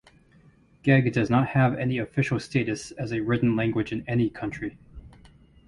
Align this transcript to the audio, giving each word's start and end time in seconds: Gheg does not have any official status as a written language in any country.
Gheg 0.83 1.13
does 1.13 1.29
not 1.29 1.49
have 1.49 1.75
any 1.77 1.99
official 1.99 2.39
status 2.39 2.89
as 2.89 3.11
a 3.13 3.19
written 3.19 3.55
language 3.55 3.91
in 3.91 4.03
any 4.09 4.31
country. 4.31 4.79